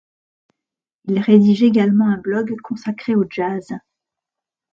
Il 1.05 1.19
rédige 1.19 1.61
également 1.61 2.07
un 2.09 2.17
blog 2.17 2.59
consacré 2.63 3.13
au 3.13 3.23
jazz. 3.29 3.67